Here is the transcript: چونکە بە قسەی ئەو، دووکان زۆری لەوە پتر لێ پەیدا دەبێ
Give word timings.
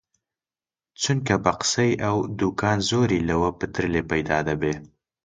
چونکە 1.01 1.35
بە 1.43 1.51
قسەی 1.59 1.93
ئەو، 2.01 2.17
دووکان 2.37 2.79
زۆری 2.89 3.25
لەوە 3.29 3.49
پتر 3.59 3.85
لێ 3.93 4.01
پەیدا 4.09 4.39
دەبێ 4.49 4.73